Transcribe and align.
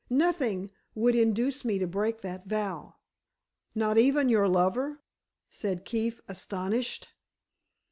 Nothing 0.09 0.71
would 0.95 1.13
induce 1.15 1.63
me 1.63 1.77
to 1.77 1.85
break 1.85 2.21
that 2.21 2.47
vow!" 2.47 2.95
"Not 3.75 3.99
even 3.99 4.29
your 4.29 4.47
lover?" 4.47 5.03
said 5.47 5.85
Keefe, 5.85 6.19
astonished. 6.27 7.09